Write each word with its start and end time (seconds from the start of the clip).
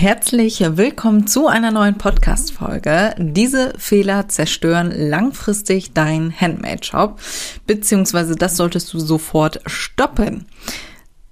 Herzlich 0.00 0.60
willkommen 0.60 1.26
zu 1.26 1.48
einer 1.48 1.72
neuen 1.72 1.98
Podcast-Folge. 1.98 3.16
Diese 3.18 3.74
Fehler 3.78 4.28
zerstören 4.28 4.92
langfristig 4.92 5.92
deinen 5.92 6.32
Handmade-Shop, 6.32 7.18
beziehungsweise 7.66 8.36
das 8.36 8.56
solltest 8.56 8.94
du 8.94 9.00
sofort 9.00 9.60
stoppen. 9.66 10.46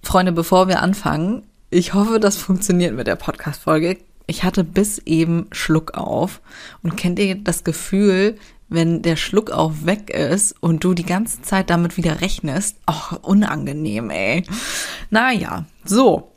Freunde, 0.03 0.33
bevor 0.33 0.67
wir 0.67 0.83
anfangen, 0.83 1.45
ich 1.71 1.95
hoffe, 1.95 2.19
das 2.19 2.39
funktioniert 2.39 2.93
mit 2.93 3.07
der 3.07 3.15
Podcast-Folge. 3.15 3.99
Ich 4.27 4.43
hatte 4.43 4.65
bis 4.65 4.99
eben 4.99 5.47
Schluck 5.53 5.95
auf 5.95 6.41
und 6.83 6.97
kennt 6.97 7.21
ihr 7.21 7.37
das 7.37 7.63
Gefühl, 7.63 8.35
wenn 8.69 9.01
der 9.01 9.15
Schluck 9.15 9.53
auf 9.53 9.87
weg 9.87 10.11
ist 10.11 10.57
und 10.59 10.83
du 10.83 10.93
die 10.93 11.07
ganze 11.07 11.41
Zeit 11.41 11.71
damit 11.71 11.97
wieder 11.97 12.21
rechnest? 12.21 12.79
Ach, 12.87 13.13
unangenehm, 13.23 14.11
ey. 14.11 14.43
Naja, 15.11 15.67
so. 15.85 16.33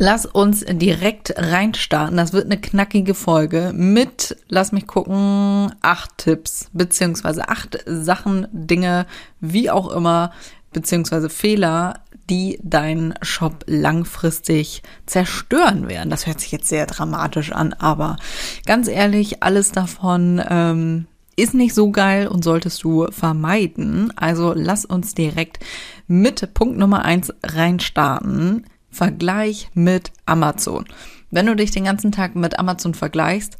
Lass 0.00 0.26
uns 0.26 0.64
direkt 0.64 1.34
reinstarten. 1.36 2.16
Das 2.16 2.32
wird 2.32 2.44
eine 2.44 2.60
knackige 2.60 3.14
Folge 3.14 3.72
mit, 3.74 4.36
lass 4.48 4.70
mich 4.70 4.86
gucken, 4.86 5.72
acht 5.82 6.18
Tipps, 6.18 6.68
beziehungsweise 6.72 7.48
acht 7.48 7.82
Sachen, 7.84 8.46
Dinge, 8.52 9.06
wie 9.40 9.70
auch 9.70 9.90
immer, 9.90 10.30
beziehungsweise 10.72 11.28
Fehler, 11.28 11.94
die 12.30 12.60
deinen 12.62 13.14
Shop 13.22 13.64
langfristig 13.66 14.84
zerstören 15.06 15.88
werden. 15.88 16.10
Das 16.10 16.28
hört 16.28 16.38
sich 16.38 16.52
jetzt 16.52 16.68
sehr 16.68 16.86
dramatisch 16.86 17.50
an, 17.50 17.72
aber 17.72 18.18
ganz 18.66 18.86
ehrlich, 18.86 19.42
alles 19.42 19.72
davon 19.72 20.40
ähm, 20.48 21.06
ist 21.34 21.54
nicht 21.54 21.74
so 21.74 21.90
geil 21.90 22.28
und 22.28 22.44
solltest 22.44 22.84
du 22.84 23.08
vermeiden. 23.10 24.12
Also 24.16 24.52
lass 24.54 24.84
uns 24.84 25.14
direkt 25.14 25.58
mit 26.06 26.54
Punkt 26.54 26.78
Nummer 26.78 27.04
eins 27.04 27.32
reinstarten. 27.42 28.64
Vergleich 28.90 29.70
mit 29.74 30.12
Amazon. 30.26 30.84
Wenn 31.30 31.46
du 31.46 31.56
dich 31.56 31.70
den 31.70 31.84
ganzen 31.84 32.12
Tag 32.12 32.34
mit 32.34 32.58
Amazon 32.58 32.94
vergleichst, 32.94 33.58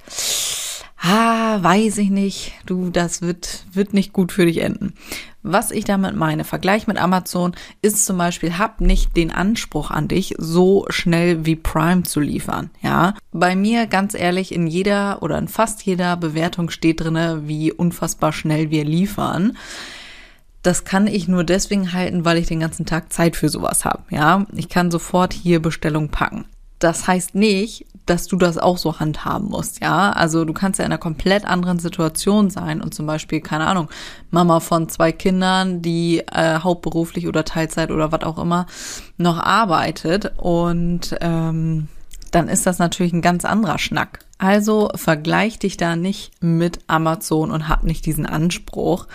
ah, 1.01 1.63
weiß 1.63 1.99
ich 1.99 2.11
nicht, 2.11 2.53
du, 2.67 2.91
das 2.91 3.23
wird, 3.23 3.67
wird 3.73 3.95
nicht 3.95 4.13
gut 4.13 4.33
für 4.33 4.47
dich 4.47 4.59
enden. 4.59 4.95
Was 5.43 5.71
ich 5.71 5.85
damit 5.85 6.17
meine, 6.17 6.45
Vergleich 6.45 6.87
mit 6.87 6.99
Amazon 6.99 7.55
ist 7.81 8.05
zum 8.05 8.19
Beispiel, 8.19 8.59
hab 8.59 8.81
nicht 8.81 9.17
den 9.17 9.31
Anspruch 9.31 9.91
an 9.91 10.09
dich, 10.09 10.35
so 10.39 10.85
schnell 10.89 11.47
wie 11.47 11.57
Prime 11.57 12.03
zu 12.03 12.21
liefern, 12.21 12.71
ja. 12.83 13.15
Bei 13.33 13.55
mir, 13.55 13.87
ganz 13.87 14.15
ehrlich, 14.15 14.53
in 14.53 14.67
jeder 14.67 15.23
oder 15.23 15.39
in 15.39 15.49
fast 15.49 15.83
jeder 15.85 16.17
Bewertung 16.17 16.71
steht 16.71 17.01
drinne, 17.01 17.43
wie 17.45 17.73
unfassbar 17.73 18.33
schnell 18.33 18.71
wir 18.71 18.85
liefern 18.85 19.57
das 20.63 20.85
kann 20.85 21.07
ich 21.07 21.29
nur 21.29 21.45
deswegen 21.45 21.93
halten, 21.93 22.25
weil 22.25 22.39
ich 22.39 22.49
den 22.49 22.61
ganzen 22.61 22.87
Tag 22.87 23.13
Zeit 23.13 23.37
für 23.37 23.49
sowas 23.49 23.85
habe. 23.85 24.03
Ja, 24.11 24.47
ich 24.55 24.69
kann 24.69 24.91
sofort 24.91 25.33
hier 25.33 25.61
Bestellung 25.63 26.09
packen. 26.09 26.47
Das 26.79 27.07
heißt 27.07 27.35
nicht, 27.35 27.87
dass 28.07 28.27
du 28.27 28.37
das 28.37 28.57
auch 28.57 28.79
so 28.79 29.01
handhaben 29.01 29.49
musst, 29.49 29.83
ja. 29.83 30.13
Also 30.13 30.45
du 30.45 30.53
kannst 30.53 30.79
ja 30.79 30.85
in 30.87 30.93
einer 30.93 30.99
komplett 30.99 31.45
anderen 31.45 31.79
Situation 31.79 32.51
sein 32.51 32.81
und 32.81 32.95
zum 32.95 33.07
Beispiel, 33.07 33.41
keine 33.41 33.67
Ahnung, 33.67 33.89
Mama 34.31 34.61
von 34.61 34.89
zwei 34.89 35.13
Kindern, 35.13 35.83
die 35.83 36.21
äh, 36.21 36.61
hauptberuflich 36.61 37.27
oder 37.27 37.45
Teilzeit 37.45 37.91
oder 37.91 38.11
was 38.11 38.23
auch 38.23 38.39
immer 38.39 38.67
noch 39.19 39.39
arbeitet 39.39 40.33
und 40.39 41.17
ähm, 41.21 41.89
dann 42.31 42.49
ist 42.49 42.67
das 42.67 42.79
natürlich 42.79 43.13
ein 43.13 43.23
ganz 43.23 43.45
anderer 43.45 43.79
Schnack. 43.79 44.21
Also 44.39 44.91
vergleich 44.95 45.59
dich 45.59 45.77
da 45.77 45.97
nicht 45.97 46.33
mit 46.43 46.81
Amazon 46.87 47.51
und 47.51 47.69
hab 47.69 47.85
nicht 47.85 48.07
diesen 48.07 48.27
Anspruch. 48.27 49.07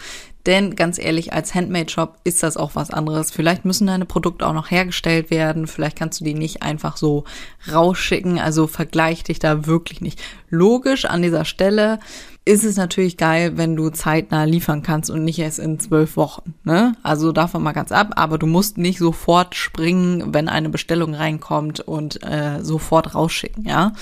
Denn 0.46 0.76
ganz 0.76 1.00
ehrlich, 1.00 1.32
als 1.32 1.56
Handmade-Shop 1.56 2.18
ist 2.26 2.44
das 2.44 2.58
auch 2.58 2.76
was 2.76 2.92
anderes. 2.92 3.32
Vielleicht 3.32 3.64
müssen 3.64 3.88
deine 3.88 4.06
Produkte 4.06 4.46
auch 4.46 4.54
noch 4.54 4.72
hergestellt 4.72 5.32
werden. 5.32 5.68
Vielleicht 5.68 5.98
kannst 5.98 6.20
du 6.20 6.26
die 6.26 6.34
nicht 6.34 6.62
einfach 6.62 6.98
so 6.98 7.24
rausschicken. 7.72 8.40
Also 8.40 8.68
vergleich 8.68 9.24
dich 9.24 9.40
da 9.40 9.66
wirklich 9.66 10.02
nicht. 10.02 10.22
Logisch 10.50 11.06
an 11.06 11.22
dieser 11.22 11.46
Stelle 11.46 12.00
ist 12.46 12.66
es 12.66 12.76
natürlich 12.76 13.16
geil, 13.16 13.54
wenn 13.56 13.78
du 13.78 13.90
zeitnah 13.90 14.44
liefern 14.44 14.84
kannst 14.84 15.10
und 15.10 15.24
nicht 15.24 15.40
erst 15.40 15.60
in 15.60 15.80
zwölf 15.80 16.18
Wochen. 16.18 16.54
Ne? 16.66 16.94
Also 17.02 17.32
davon 17.32 17.64
mal 17.64 17.72
ganz 17.72 17.94
ab, 17.94 18.12
aber 18.18 18.38
du 18.38 18.48
musst 18.48 18.78
nicht 18.78 19.00
sofort 19.00 19.56
springen, 19.56 20.34
wenn 20.34 20.50
eine 20.50 20.68
Bestellung 20.68 21.14
reinkommt 21.14 21.80
und 21.80 22.22
äh, 22.24 22.62
sofort 22.62 23.16
rausschicken, 23.16 23.66
ja. 23.66 23.94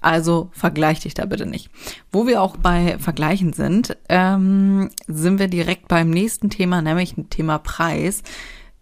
Also 0.00 0.50
vergleich 0.52 1.00
dich 1.00 1.14
da 1.14 1.26
bitte 1.26 1.46
nicht. 1.46 1.70
Wo 2.12 2.26
wir 2.26 2.42
auch 2.42 2.56
bei 2.56 2.98
Vergleichen 2.98 3.52
sind, 3.52 3.96
ähm, 4.08 4.90
sind 5.06 5.38
wir 5.38 5.48
direkt 5.48 5.88
beim 5.88 6.10
nächsten 6.10 6.50
Thema, 6.50 6.82
nämlich 6.82 7.14
dem 7.14 7.30
Thema 7.30 7.58
Preis. 7.58 8.22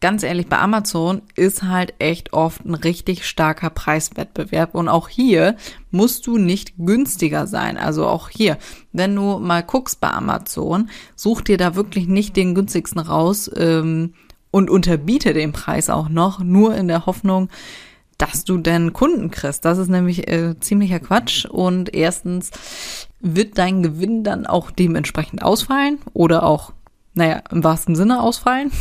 Ganz 0.00 0.22
ehrlich, 0.22 0.46
bei 0.48 0.58
Amazon 0.58 1.22
ist 1.36 1.62
halt 1.62 1.94
echt 1.98 2.34
oft 2.34 2.66
ein 2.66 2.74
richtig 2.74 3.26
starker 3.26 3.70
Preiswettbewerb. 3.70 4.74
Und 4.74 4.88
auch 4.88 5.08
hier 5.08 5.56
musst 5.90 6.26
du 6.26 6.36
nicht 6.36 6.74
günstiger 6.76 7.46
sein. 7.46 7.78
Also 7.78 8.06
auch 8.06 8.28
hier, 8.28 8.58
wenn 8.92 9.16
du 9.16 9.38
mal 9.38 9.62
guckst 9.62 10.00
bei 10.00 10.10
Amazon, 10.10 10.90
such 11.14 11.40
dir 11.40 11.56
da 11.56 11.74
wirklich 11.76 12.08
nicht 12.08 12.36
den 12.36 12.54
günstigsten 12.54 13.00
raus 13.00 13.50
ähm, 13.56 14.12
und 14.50 14.68
unterbiete 14.68 15.32
den 15.32 15.52
Preis 15.52 15.88
auch 15.88 16.10
noch, 16.10 16.40
nur 16.40 16.74
in 16.74 16.88
der 16.88 17.06
Hoffnung, 17.06 17.48
dass 18.18 18.44
du 18.44 18.58
denn 18.58 18.92
Kunden 18.92 19.30
kriegst. 19.30 19.64
Das 19.64 19.78
ist 19.78 19.88
nämlich 19.88 20.28
äh, 20.28 20.58
ziemlicher 20.60 21.00
Quatsch. 21.00 21.44
Und 21.44 21.94
erstens 21.94 22.50
wird 23.20 23.58
dein 23.58 23.82
Gewinn 23.82 24.24
dann 24.24 24.46
auch 24.46 24.70
dementsprechend 24.70 25.42
ausfallen 25.42 25.98
oder 26.12 26.44
auch, 26.44 26.72
naja, 27.14 27.42
im 27.50 27.64
wahrsten 27.64 27.94
Sinne 27.94 28.22
ausfallen. 28.22 28.70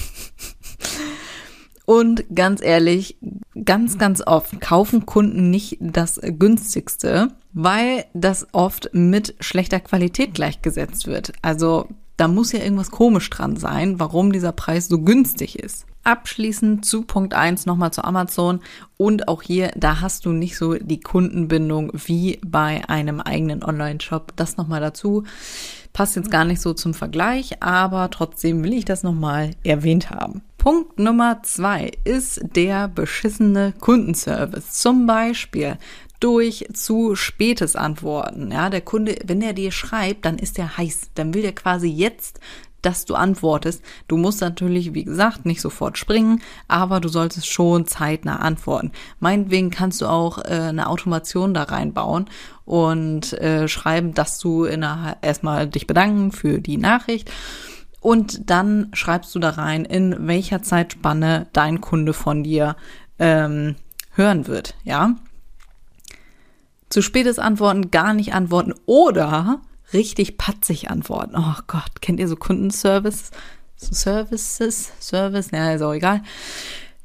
Und 1.85 2.25
ganz 2.34 2.63
ehrlich, 2.63 3.18
ganz, 3.63 4.00
ganz 4.00 4.25
oft 4.25 4.59
kaufen 4.59 5.06
Kunden 5.06 5.51
nicht 5.51 5.78
das 5.79 6.19
günstigste, 6.19 7.28
weil 7.53 8.06
das 8.13 8.47
oft 8.53 8.90
mit 8.94 9.35
schlechter 9.40 9.79
Qualität 9.79 10.34
gleichgesetzt 10.34 11.06
wird. 11.06 11.34
Also 11.44 11.88
da 12.18 12.28
muss 12.28 12.51
ja 12.53 12.59
irgendwas 12.59 12.90
komisch 12.90 13.29
dran 13.29 13.56
sein, 13.56 14.00
warum 14.00 14.31
dieser 14.31 14.51
Preis 14.51 14.88
so 14.88 15.00
günstig 15.00 15.59
ist. 15.59 15.85
Abschließend 16.06 16.86
zu 16.86 17.02
Punkt 17.02 17.34
1 17.34 17.66
nochmal 17.66 17.92
zu 17.92 18.04
Amazon. 18.04 18.62
Und 18.96 19.28
auch 19.28 19.42
hier, 19.42 19.72
da 19.76 20.02
hast 20.02 20.26
du 20.26 20.32
nicht 20.32 20.56
so 20.56 20.76
die 20.76 21.00
Kundenbindung 21.00 21.92
wie 21.94 22.40
bei 22.46 22.88
einem 22.88 23.20
eigenen 23.20 23.64
Online-Shop. 23.64 24.32
Das 24.36 24.56
nochmal 24.56 24.82
dazu. 24.82 25.24
Passt 25.94 26.16
jetzt 26.16 26.30
gar 26.30 26.46
nicht 26.46 26.62
so 26.62 26.74
zum 26.74 26.94
Vergleich, 26.94 27.64
aber 27.64 28.10
trotzdem 28.12 28.64
will 28.64 28.74
ich 28.74 28.86
das 28.86 29.02
nochmal 29.02 29.52
erwähnt 29.64 30.12
haben. 30.12 30.42
Punkt 30.58 31.00
Nummer 31.00 31.42
zwei 31.44 31.92
ist 32.04 32.42
der 32.56 32.88
beschissene 32.88 33.74
Kundenservice. 33.80 34.72
Zum 34.72 35.08
Beispiel 35.08 35.78
durch 36.20 36.66
zu 36.74 37.16
spätes 37.16 37.76
Antworten. 37.76 38.52
Ja, 38.52 38.70
der 38.70 38.82
Kunde, 38.82 39.16
wenn 39.26 39.42
er 39.42 39.54
dir 39.54 39.72
schreibt, 39.72 40.26
dann 40.26 40.38
ist 40.38 40.58
er 40.58 40.78
heiß. 40.78 41.12
Dann 41.16 41.34
will 41.34 41.46
er 41.46 41.54
quasi 41.54 41.88
jetzt 41.88 42.40
dass 42.85 43.06
du 43.06 43.16
antwortest. 43.16 43.84
Du 44.07 44.18
musst 44.18 44.41
natürlich, 44.41 44.94
wie 44.94 45.03
gesagt, 45.03 45.46
nicht 45.46 45.62
sofort 45.62 45.97
springen, 45.97 46.41
aber 46.68 47.00
du 47.00 47.09
solltest 47.09 47.47
schon 47.47 47.88
zeitnah 47.88 48.38
antworten. 48.38 48.91
Meinetwegen 49.19 49.72
kannst 49.72 50.01
du 50.01 50.06
auch 50.06 50.38
äh, 50.38 50.68
eine 50.69 50.88
Automation 50.88 51.53
da 51.53 51.63
reinbauen 51.63 52.25
und 52.66 53.33
äh, 53.33 53.68
schreiben, 53.68 54.13
dass 54.13 54.39
du 54.39 54.65
in 54.65 54.83
einer, 54.83 55.18
erstmal 55.21 55.68
dich 55.68 55.88
bedanken 55.88 56.31
für 56.31 56.60
die 56.60 56.77
Nachricht. 56.77 57.31
Und 58.00 58.51
dann 58.51 58.92
schreibst 58.94 59.33
du 59.33 59.39
da 59.39 59.50
rein, 59.50 59.83
in 59.83 60.27
welcher 60.27 60.62
Zeitspanne 60.62 61.48
dein 61.54 61.81
Kunde 61.81 62.13
von 62.13 62.44
dir 62.44 62.75
ähm, 63.18 63.75
hören 64.12 64.45
wird, 64.48 64.75
ja. 64.83 65.15
Zu 66.89 67.01
spätes 67.01 67.39
Antworten, 67.39 67.89
gar 67.89 68.13
nicht 68.13 68.33
antworten 68.33 68.74
oder 68.86 69.60
richtig 69.94 70.38
patzig 70.38 70.90
antworten. 70.90 71.36
Oh 71.38 71.56
Gott, 71.68 72.02
kennt 72.02 72.20
ihr 72.20 72.28
so 72.28 72.36
Kundenservice? 72.36 73.32
So 73.76 73.94
Services? 73.94 74.92
Service? 75.00 75.52
Ja, 75.52 75.74
ist 75.74 75.82
auch 75.82 75.94
egal. 75.94 76.22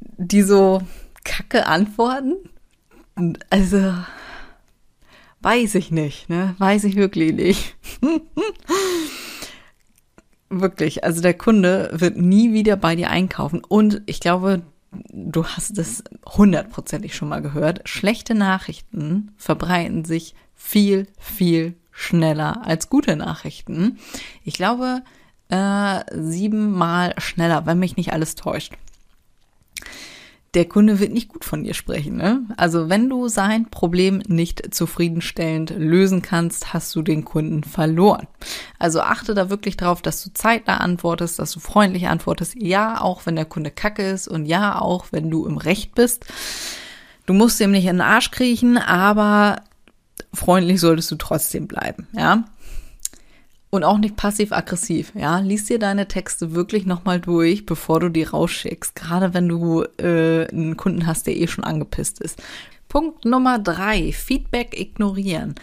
Die 0.00 0.42
so 0.42 0.82
kacke 1.24 1.66
antworten. 1.66 2.36
Also, 3.50 3.94
weiß 5.40 5.74
ich 5.74 5.90
nicht, 5.90 6.28
ne? 6.28 6.54
Weiß 6.58 6.84
ich 6.84 6.96
wirklich 6.96 7.32
nicht. 7.32 7.76
wirklich, 10.48 11.04
also 11.04 11.20
der 11.22 11.34
Kunde 11.34 11.90
wird 11.92 12.16
nie 12.16 12.52
wieder 12.52 12.76
bei 12.76 12.96
dir 12.96 13.10
einkaufen. 13.10 13.62
Und 13.66 14.02
ich 14.06 14.20
glaube, 14.20 14.62
du 15.12 15.44
hast 15.44 15.78
es 15.78 16.02
hundertprozentig 16.26 17.14
schon 17.14 17.28
mal 17.28 17.42
gehört. 17.42 17.88
Schlechte 17.88 18.34
Nachrichten 18.34 19.32
verbreiten 19.36 20.04
sich 20.04 20.34
viel, 20.54 21.06
viel 21.18 21.74
schneller 22.00 22.66
als 22.66 22.88
gute 22.88 23.16
Nachrichten. 23.16 23.98
Ich 24.44 24.54
glaube, 24.54 25.02
äh, 25.48 26.00
siebenmal 26.12 27.14
schneller, 27.18 27.66
wenn 27.66 27.78
mich 27.78 27.96
nicht 27.96 28.12
alles 28.12 28.34
täuscht 28.34 28.74
der 30.54 30.64
Kunde 30.64 30.98
wird 30.98 31.12
nicht 31.12 31.28
gut 31.28 31.44
von 31.44 31.62
dir 31.62 31.74
sprechen. 31.74 32.16
Ne? 32.16 32.42
Also 32.56 32.88
wenn 32.88 33.08
du 33.08 33.28
sein 33.28 33.70
Problem 33.70 34.20
nicht 34.26 34.74
zufriedenstellend 34.74 35.70
lösen 35.70 36.22
kannst, 36.22 36.72
hast 36.72 36.94
du 36.96 37.02
den 37.02 37.24
Kunden 37.24 37.62
verloren. 37.62 38.26
Also 38.78 39.00
achte 39.00 39.34
da 39.34 39.48
wirklich 39.48 39.76
drauf, 39.76 40.02
dass 40.02 40.22
du 40.24 40.32
zeitnah 40.32 40.78
antwortest, 40.78 41.38
dass 41.38 41.52
du 41.52 41.60
freundlich 41.60 42.08
antwortest. 42.08 42.56
Ja, 42.56 43.00
auch 43.00 43.26
wenn 43.26 43.36
der 43.36 43.44
Kunde 43.44 43.70
kacke 43.70 44.02
ist 44.02 44.26
und 44.26 44.46
ja, 44.46 44.80
auch 44.80 45.06
wenn 45.12 45.30
du 45.30 45.46
im 45.46 45.56
Recht 45.56 45.94
bist. 45.94 46.26
Du 47.26 47.32
musst 47.32 47.60
ihm 47.60 47.70
nicht 47.70 47.84
in 47.84 47.96
den 47.96 48.00
Arsch 48.00 48.32
kriechen, 48.32 48.76
aber 48.76 49.62
freundlich 50.32 50.80
solltest 50.80 51.10
du 51.10 51.16
trotzdem 51.16 51.66
bleiben. 51.66 52.06
Ja, 52.12 52.44
und 53.70 53.84
auch 53.84 53.98
nicht 53.98 54.16
passiv-aggressiv, 54.16 55.12
ja. 55.14 55.38
Lies 55.38 55.66
dir 55.66 55.78
deine 55.78 56.08
Texte 56.08 56.54
wirklich 56.54 56.86
nochmal 56.86 57.20
durch, 57.20 57.66
bevor 57.66 58.00
du 58.00 58.08
die 58.08 58.24
rausschickst. 58.24 58.96
Gerade 58.96 59.32
wenn 59.32 59.48
du 59.48 59.84
äh, 59.98 60.48
einen 60.48 60.76
Kunden 60.76 61.06
hast, 61.06 61.28
der 61.28 61.36
eh 61.36 61.46
schon 61.46 61.62
angepisst 61.62 62.20
ist. 62.20 62.42
Punkt 62.88 63.24
Nummer 63.24 63.60
drei, 63.60 64.12
Feedback 64.12 64.78
ignorieren. 64.78 65.54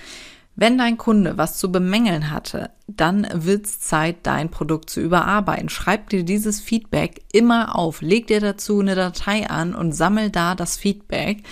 Wenn 0.55 0.77
dein 0.77 0.97
Kunde 0.97 1.37
was 1.37 1.57
zu 1.57 1.69
bemängeln 1.69 2.31
hatte, 2.31 2.71
dann 2.87 3.27
wird's 3.31 3.81
Zeit, 3.81 4.15
dein 4.23 4.49
Produkt 4.49 4.89
zu 4.89 5.01
überarbeiten. 5.01 5.67
Schreib 5.67 6.09
dir 6.09 6.23
dieses 6.23 6.61
Feedback 6.61 7.21
immer 7.33 7.75
auf. 7.75 8.01
Leg 8.01 8.27
dir 8.27 8.39
dazu 8.39 8.79
eine 8.79 8.95
Datei 8.95 9.49
an 9.49 9.75
und 9.75 9.91
sammel 9.91 10.31
da 10.31 10.55
das 10.55 10.77
Feedback. 10.77 11.43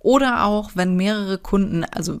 Oder 0.00 0.44
auch, 0.46 0.70
wenn 0.74 0.96
mehrere 0.96 1.38
Kunden, 1.38 1.84
also 1.84 2.18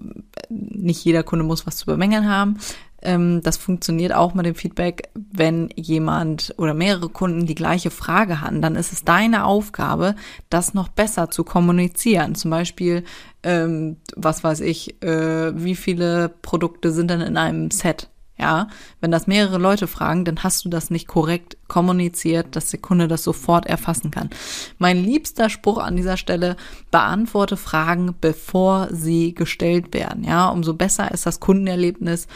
nicht 0.48 1.04
jeder 1.04 1.22
Kunde 1.22 1.44
muss 1.44 1.66
was 1.66 1.76
zu 1.76 1.86
bemängeln 1.86 2.28
haben, 2.28 2.58
ähm, 3.02 3.40
das 3.42 3.56
funktioniert 3.56 4.12
auch 4.12 4.34
mit 4.34 4.46
dem 4.46 4.54
Feedback, 4.54 5.08
wenn 5.14 5.70
jemand 5.74 6.54
oder 6.58 6.74
mehrere 6.74 7.08
Kunden 7.08 7.46
die 7.46 7.54
gleiche 7.54 7.90
Frage 7.90 8.40
haben, 8.40 8.60
dann 8.60 8.76
ist 8.76 8.92
es 8.92 9.04
deine 9.04 9.44
Aufgabe, 9.44 10.14
das 10.50 10.74
noch 10.74 10.88
besser 10.88 11.30
zu 11.30 11.44
kommunizieren. 11.44 12.34
Zum 12.34 12.50
Beispiel, 12.50 13.04
ähm, 13.42 13.96
was 14.14 14.44
weiß 14.44 14.60
ich, 14.60 15.02
äh, 15.02 15.52
wie 15.56 15.76
viele 15.76 16.28
Produkte 16.28 16.92
sind 16.92 17.10
denn 17.10 17.22
in 17.22 17.36
einem 17.36 17.70
Set? 17.70 18.10
Ja, 18.40 18.68
wenn 19.00 19.10
das 19.10 19.26
mehrere 19.26 19.58
Leute 19.58 19.86
fragen, 19.86 20.24
dann 20.24 20.42
hast 20.42 20.64
du 20.64 20.70
das 20.70 20.90
nicht 20.90 21.06
korrekt 21.06 21.58
kommuniziert, 21.68 22.56
dass 22.56 22.70
der 22.70 22.80
Kunde 22.80 23.06
das 23.06 23.22
sofort 23.22 23.66
erfassen 23.66 24.10
kann. 24.10 24.30
Mein 24.78 25.04
liebster 25.04 25.50
Spruch 25.50 25.78
an 25.78 25.96
dieser 25.96 26.16
Stelle, 26.16 26.56
beantworte 26.90 27.58
Fragen, 27.58 28.14
bevor 28.18 28.88
sie 28.90 29.34
gestellt 29.34 29.92
werden. 29.92 30.24
Ja, 30.24 30.48
umso 30.48 30.72
besser 30.72 31.10
ist 31.12 31.26
das 31.26 31.38
Kundenerlebnis, 31.38 32.26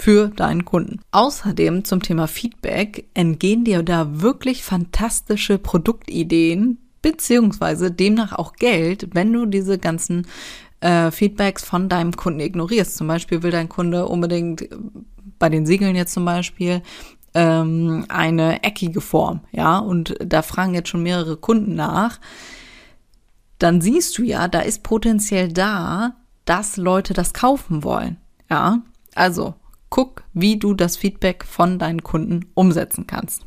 für 0.00 0.28
deinen 0.28 0.64
Kunden. 0.64 1.00
Außerdem 1.12 1.84
zum 1.84 2.00
Thema 2.00 2.26
Feedback 2.26 3.04
entgehen 3.12 3.64
dir 3.64 3.82
da 3.82 4.22
wirklich 4.22 4.62
fantastische 4.62 5.58
Produktideen 5.58 6.78
beziehungsweise 7.02 7.90
demnach 7.90 8.32
auch 8.32 8.54
Geld, 8.54 9.08
wenn 9.12 9.30
du 9.32 9.44
diese 9.46 9.78
ganzen 9.78 10.26
äh, 10.80 11.10
Feedbacks 11.10 11.64
von 11.64 11.88
deinem 11.88 12.16
Kunden 12.16 12.40
ignorierst. 12.40 12.96
Zum 12.96 13.06
Beispiel 13.06 13.42
will 13.42 13.50
dein 13.50 13.68
Kunde 13.68 14.06
unbedingt 14.06 14.68
bei 15.40 15.48
den 15.48 15.66
Siegeln 15.66 15.96
jetzt 15.96 16.12
zum 16.12 16.24
Beispiel 16.24 16.82
ähm, 17.34 18.04
eine 18.08 18.62
eckige 18.62 19.00
Form, 19.00 19.40
ja, 19.50 19.78
und 19.78 20.14
da 20.24 20.42
fragen 20.42 20.74
jetzt 20.74 20.88
schon 20.90 21.02
mehrere 21.02 21.36
Kunden 21.36 21.74
nach. 21.74 22.20
Dann 23.58 23.80
siehst 23.80 24.16
du 24.16 24.22
ja, 24.22 24.46
da 24.46 24.60
ist 24.60 24.84
potenziell 24.84 25.52
da, 25.52 26.14
dass 26.44 26.76
Leute 26.76 27.12
das 27.12 27.34
kaufen 27.34 27.82
wollen, 27.82 28.18
ja. 28.48 28.82
Also 29.16 29.54
Guck, 29.90 30.22
wie 30.32 30.56
du 30.56 30.72
das 30.72 30.96
Feedback 30.96 31.44
von 31.44 31.80
deinen 31.80 32.04
Kunden 32.04 32.46
umsetzen 32.54 33.08
kannst. 33.08 33.42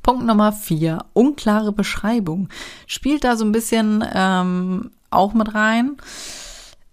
Punkt 0.00 0.24
Nummer 0.24 0.52
vier, 0.52 1.04
unklare 1.12 1.72
Beschreibung. 1.72 2.48
Spielt 2.86 3.24
da 3.24 3.36
so 3.36 3.44
ein 3.44 3.52
bisschen 3.52 4.04
ähm, 4.14 4.92
auch 5.10 5.34
mit 5.34 5.54
rein 5.54 5.96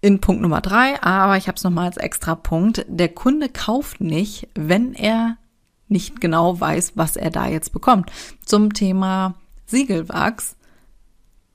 in 0.02 0.20
Punkt 0.20 0.42
Nummer 0.42 0.62
drei, 0.62 1.02
aber 1.02 1.38
ich 1.38 1.48
habe 1.48 1.56
es 1.56 1.64
nochmal 1.64 1.86
als 1.86 1.98
extra 1.98 2.36
Punkt. 2.36 2.86
Der 2.88 3.10
Kunde 3.10 3.50
kauft 3.50 4.02
nicht, 4.02 4.48
wenn 4.56 4.94
er 4.94 5.38
nicht 5.88 6.22
genau 6.22 6.60
weiß, 6.60 6.94
was 6.96 7.16
er 7.16 7.30
da 7.30 7.48
jetzt 7.48 7.72
bekommt. 7.72 8.12
Zum 8.46 8.74
Thema 8.74 9.36
Siegelwachs 9.66 10.56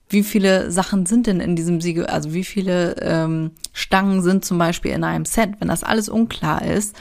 wie 0.09 0.23
viele 0.23 0.71
Sachen 0.71 1.07
sind 1.07 1.27
denn 1.27 1.41
in 1.41 1.57
diesem 1.57 1.81
Siegel, 1.81 2.07
also 2.07 2.33
wie 2.33 2.45
viele 2.45 2.97
ähm, 3.01 3.51
Stangen 3.73 4.23
sind 4.23 4.45
zum 4.45 4.59
Beispiel 4.59 4.93
in 4.93 5.05
einem 5.05 5.25
Set, 5.25 5.55
wenn 5.59 5.69
das 5.69 5.83
alles 5.83 6.09
unklar 6.09 6.63
ist 6.63 6.95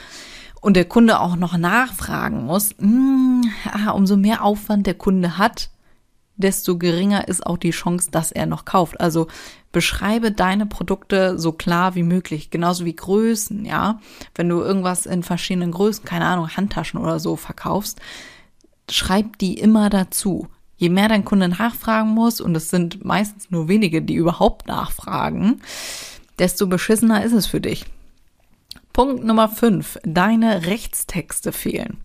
und 0.60 0.74
der 0.74 0.86
Kunde 0.86 1.20
auch 1.20 1.36
noch 1.36 1.56
nachfragen 1.56 2.44
muss, 2.44 2.70
mh, 2.78 3.42
hm, 3.42 3.50
ah, 3.72 3.90
umso 3.92 4.16
mehr 4.16 4.42
Aufwand 4.42 4.86
der 4.86 4.94
Kunde 4.94 5.38
hat, 5.38 5.70
desto 6.36 6.78
geringer 6.78 7.28
ist 7.28 7.46
auch 7.46 7.58
die 7.58 7.70
Chance, 7.70 8.10
dass 8.10 8.32
er 8.32 8.46
noch 8.46 8.64
kauft. 8.64 9.00
Also 9.00 9.28
beschreibe 9.72 10.32
deine 10.32 10.66
Produkte 10.66 11.38
so 11.38 11.52
klar 11.52 11.94
wie 11.94 12.02
möglich, 12.02 12.50
genauso 12.50 12.84
wie 12.84 12.96
Größen, 12.96 13.64
ja. 13.64 14.00
Wenn 14.34 14.48
du 14.48 14.60
irgendwas 14.60 15.06
in 15.06 15.22
verschiedenen 15.22 15.72
Größen, 15.72 16.04
keine 16.04 16.26
Ahnung, 16.26 16.48
Handtaschen 16.56 17.00
oder 17.00 17.18
so 17.18 17.36
verkaufst, 17.36 18.00
schreib 18.90 19.38
die 19.38 19.54
immer 19.54 19.90
dazu. 19.90 20.48
Je 20.76 20.90
mehr 20.90 21.08
dein 21.08 21.24
Kunde 21.24 21.48
nachfragen 21.48 22.10
muss, 22.10 22.40
und 22.40 22.54
es 22.54 22.70
sind 22.70 23.04
meistens 23.04 23.50
nur 23.50 23.68
wenige, 23.68 24.02
die 24.02 24.14
überhaupt 24.14 24.68
nachfragen, 24.68 25.62
desto 26.38 26.66
beschissener 26.66 27.24
ist 27.24 27.32
es 27.32 27.46
für 27.46 27.60
dich. 27.60 27.86
Punkt 28.92 29.24
Nummer 29.24 29.48
5. 29.48 29.98
Deine 30.04 30.66
Rechtstexte 30.66 31.52
fehlen. 31.52 31.98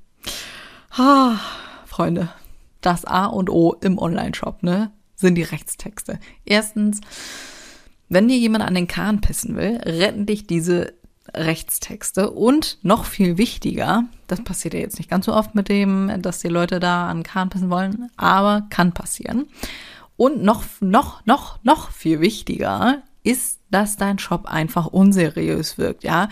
Ah, 0.91 1.37
Freunde, 1.85 2.29
das 2.81 3.05
A 3.05 3.25
und 3.25 3.49
O 3.49 3.73
im 3.81 3.97
Online-Shop, 3.97 4.63
ne, 4.63 4.91
sind 5.15 5.35
die 5.35 5.43
Rechtstexte. 5.43 6.19
Erstens, 6.45 7.01
wenn 8.09 8.27
dir 8.27 8.37
jemand 8.37 8.65
an 8.65 8.75
den 8.75 8.87
Kahn 8.87 9.21
pissen 9.21 9.55
will, 9.55 9.77
retten 9.77 10.25
dich 10.25 10.47
diese 10.47 10.93
Rechtstexte 11.33 12.31
und 12.31 12.77
noch 12.81 13.05
viel 13.05 13.37
wichtiger, 13.37 14.05
das 14.27 14.43
passiert 14.43 14.73
ja 14.73 14.79
jetzt 14.79 14.97
nicht 14.97 15.09
ganz 15.09 15.27
so 15.27 15.33
oft 15.33 15.55
mit 15.55 15.69
dem, 15.69 16.21
dass 16.21 16.39
die 16.39 16.47
Leute 16.47 16.79
da 16.79 17.07
an 17.07 17.23
Kahn 17.23 17.49
pissen 17.49 17.69
wollen, 17.69 18.09
aber 18.17 18.67
kann 18.69 18.91
passieren. 18.91 19.47
Und 20.17 20.43
noch, 20.43 20.63
noch, 20.81 21.25
noch, 21.25 21.63
noch 21.63 21.91
viel 21.91 22.19
wichtiger 22.19 23.03
ist, 23.23 23.59
dass 23.69 23.97
dein 23.97 24.19
Shop 24.19 24.45
einfach 24.45 24.87
unseriös 24.87 25.77
wirkt, 25.77 26.03
ja. 26.03 26.29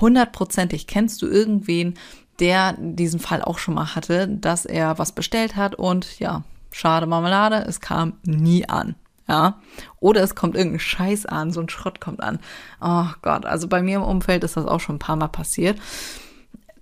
Hundertprozentig 0.00 0.86
kennst 0.86 1.22
du 1.22 1.26
irgendwen, 1.26 1.94
der 2.40 2.74
diesen 2.78 3.20
Fall 3.20 3.42
auch 3.42 3.58
schon 3.58 3.74
mal 3.74 3.94
hatte, 3.94 4.28
dass 4.28 4.64
er 4.64 4.98
was 4.98 5.12
bestellt 5.12 5.56
hat 5.56 5.74
und 5.74 6.18
ja, 6.18 6.42
schade 6.72 7.06
Marmelade, 7.06 7.64
es 7.66 7.80
kam 7.80 8.14
nie 8.24 8.68
an 8.68 8.94
ja. 9.28 9.60
Oder 10.00 10.22
es 10.22 10.34
kommt 10.34 10.56
irgendein 10.56 10.80
Scheiß 10.80 11.26
an, 11.26 11.52
so 11.52 11.60
ein 11.60 11.68
Schrott 11.68 12.00
kommt 12.00 12.22
an. 12.22 12.40
Oh 12.80 13.06
Gott, 13.22 13.44
also 13.44 13.68
bei 13.68 13.82
mir 13.82 13.96
im 13.96 14.02
Umfeld 14.02 14.42
ist 14.42 14.56
das 14.56 14.66
auch 14.66 14.80
schon 14.80 14.96
ein 14.96 15.00
paar 15.00 15.16
Mal 15.16 15.28
passiert. 15.28 15.78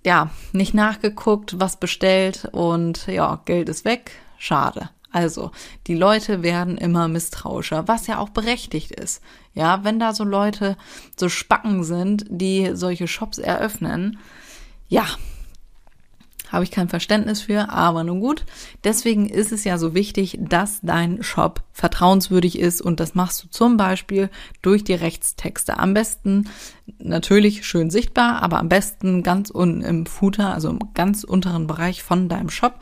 Ja, 0.05 0.29
nicht 0.53 0.73
nachgeguckt, 0.73 1.59
was 1.59 1.77
bestellt 1.77 2.47
und 2.53 3.07
ja, 3.07 3.41
Geld 3.45 3.67
ist 3.67 3.83
weg. 3.83 4.11
Schade. 4.37 4.89
Also, 5.11 5.51
die 5.87 5.95
Leute 5.95 6.43
werden 6.43 6.77
immer 6.77 7.07
misstrauischer, 7.07 7.87
was 7.87 8.07
ja 8.07 8.19
auch 8.19 8.29
berechtigt 8.29 8.91
ist. 8.91 9.21
Ja, 9.53 9.83
wenn 9.83 9.99
da 9.99 10.13
so 10.13 10.23
Leute 10.23 10.77
so 11.15 11.27
Spacken 11.27 11.83
sind, 11.83 12.25
die 12.29 12.71
solche 12.73 13.07
Shops 13.07 13.37
eröffnen, 13.39 14.19
ja, 14.87 15.05
habe 16.51 16.63
ich 16.63 16.71
kein 16.71 16.89
Verständnis 16.89 17.41
für, 17.41 17.69
aber 17.69 18.03
nun 18.03 18.19
gut. 18.19 18.45
Deswegen 18.83 19.27
ist 19.27 19.51
es 19.51 19.63
ja 19.63 19.77
so 19.77 19.93
wichtig, 19.93 20.37
dass 20.41 20.79
dein 20.81 21.23
Shop 21.23 21.63
vertrauenswürdig 21.73 22.59
ist 22.59 22.81
und 22.81 22.99
das 22.99 23.15
machst 23.15 23.43
du 23.43 23.47
zum 23.49 23.77
Beispiel 23.77 24.29
durch 24.61 24.83
die 24.83 24.93
Rechtstexte. 24.93 25.77
Am 25.77 25.93
besten 25.93 26.49
natürlich 26.99 27.65
schön 27.65 27.89
sichtbar, 27.89 28.41
aber 28.41 28.59
am 28.59 28.69
besten 28.69 29.23
ganz 29.23 29.49
unten 29.49 29.81
im 29.81 30.05
Footer, 30.05 30.53
also 30.53 30.69
im 30.69 30.79
ganz 30.93 31.23
unteren 31.23 31.67
Bereich 31.67 32.03
von 32.03 32.29
deinem 32.29 32.49
Shop. 32.49 32.79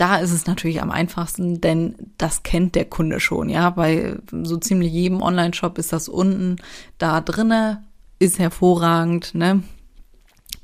Da 0.00 0.16
ist 0.16 0.32
es 0.32 0.46
natürlich 0.46 0.80
am 0.80 0.90
einfachsten, 0.90 1.60
denn 1.60 1.94
das 2.16 2.42
kennt 2.42 2.74
der 2.74 2.86
Kunde 2.86 3.20
schon. 3.20 3.50
Ja, 3.50 3.68
bei 3.68 4.16
so 4.30 4.56
ziemlich 4.56 4.92
jedem 4.92 5.20
Online-Shop 5.20 5.76
ist 5.76 5.92
das 5.92 6.08
unten 6.08 6.56
da 6.96 7.20
drinne, 7.20 7.84
ist 8.18 8.38
hervorragend. 8.38 9.34
Ne? 9.34 9.62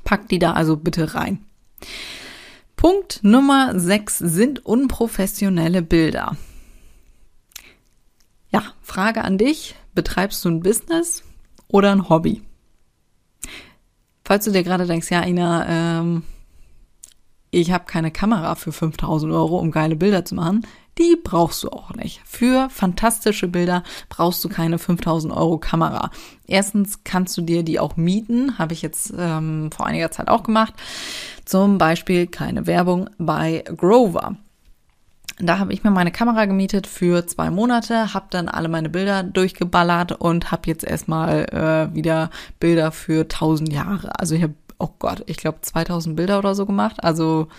Pack 0.03 0.27
die 0.29 0.39
da 0.39 0.53
also 0.53 0.75
bitte 0.75 1.13
rein. 1.13 1.46
Punkt 2.75 3.23
Nummer 3.23 3.79
6 3.79 4.19
sind 4.19 4.65
unprofessionelle 4.65 5.81
Bilder. 5.81 6.37
Ja, 8.51 8.63
Frage 8.81 9.23
an 9.23 9.37
dich. 9.37 9.75
Betreibst 9.95 10.45
du 10.45 10.49
ein 10.49 10.61
Business 10.61 11.23
oder 11.67 11.91
ein 11.91 12.07
Hobby? 12.07 12.43
Falls 14.23 14.45
du 14.45 14.51
dir 14.51 14.63
gerade 14.63 14.85
denkst, 14.85 15.09
ja, 15.09 15.23
Ina, 15.25 15.99
ähm, 15.99 16.23
ich 17.49 17.71
habe 17.71 17.85
keine 17.85 18.11
Kamera 18.11 18.55
für 18.55 18.71
5000 18.71 19.31
Euro, 19.33 19.57
um 19.57 19.71
geile 19.71 19.95
Bilder 19.95 20.25
zu 20.25 20.35
machen. 20.35 20.67
Die 20.97 21.15
brauchst 21.21 21.63
du 21.63 21.69
auch 21.69 21.93
nicht. 21.93 22.21
Für 22.25 22.69
fantastische 22.69 23.47
Bilder 23.47 23.83
brauchst 24.09 24.43
du 24.43 24.49
keine 24.49 24.79
5000 24.79 25.33
Euro 25.33 25.57
Kamera. 25.57 26.09
Erstens 26.47 27.03
kannst 27.03 27.37
du 27.37 27.41
dir 27.41 27.63
die 27.63 27.79
auch 27.79 27.97
mieten, 27.97 28.57
habe 28.57 28.73
ich 28.73 28.81
jetzt 28.81 29.13
ähm, 29.17 29.69
vor 29.71 29.85
einiger 29.85 30.11
Zeit 30.11 30.27
auch 30.27 30.43
gemacht. 30.43 30.73
Zum 31.45 31.77
Beispiel 31.77 32.27
keine 32.27 32.65
Werbung 32.65 33.09
bei 33.17 33.63
Grover. 33.75 34.37
Da 35.39 35.59
habe 35.59 35.71
ich 35.71 35.83
mir 35.83 35.91
meine 35.91 36.11
Kamera 36.11 36.45
gemietet 36.45 36.87
für 36.87 37.27
zwei 37.27 37.51
Monate, 37.51 38.15
habe 38.15 38.25
dann 38.31 38.49
alle 38.49 38.69
meine 38.69 38.89
Bilder 38.89 39.21
durchgeballert 39.21 40.13
und 40.13 40.51
habe 40.51 40.63
jetzt 40.65 40.83
erstmal 40.83 41.45
äh, 41.51 41.95
wieder 41.95 42.31
Bilder 42.59 42.91
für 42.91 43.21
1000 43.21 43.71
Jahre. 43.71 44.19
Also 44.19 44.33
ich 44.33 44.41
habe, 44.41 44.55
oh 44.79 44.89
Gott, 44.97 45.23
ich 45.27 45.37
glaube 45.37 45.59
2000 45.61 46.15
Bilder 46.15 46.39
oder 46.39 46.55
so 46.55 46.65
gemacht. 46.65 47.03
Also 47.03 47.49